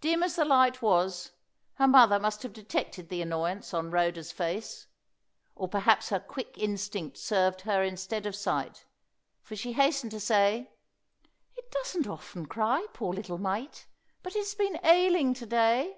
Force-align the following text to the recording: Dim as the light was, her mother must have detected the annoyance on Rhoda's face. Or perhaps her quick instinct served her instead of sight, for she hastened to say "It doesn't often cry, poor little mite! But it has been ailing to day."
Dim 0.00 0.22
as 0.22 0.36
the 0.36 0.44
light 0.44 0.80
was, 0.82 1.32
her 1.78 1.88
mother 1.88 2.20
must 2.20 2.44
have 2.44 2.52
detected 2.52 3.08
the 3.08 3.20
annoyance 3.20 3.74
on 3.74 3.90
Rhoda's 3.90 4.30
face. 4.30 4.86
Or 5.56 5.66
perhaps 5.66 6.10
her 6.10 6.20
quick 6.20 6.56
instinct 6.56 7.18
served 7.18 7.62
her 7.62 7.82
instead 7.82 8.24
of 8.24 8.36
sight, 8.36 8.84
for 9.42 9.56
she 9.56 9.72
hastened 9.72 10.12
to 10.12 10.20
say 10.20 10.70
"It 11.56 11.72
doesn't 11.72 12.06
often 12.06 12.46
cry, 12.46 12.86
poor 12.92 13.12
little 13.12 13.38
mite! 13.38 13.88
But 14.22 14.36
it 14.36 14.46
has 14.46 14.54
been 14.54 14.78
ailing 14.84 15.34
to 15.34 15.46
day." 15.46 15.96